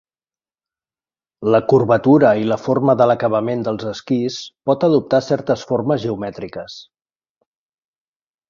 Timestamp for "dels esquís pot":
3.67-4.87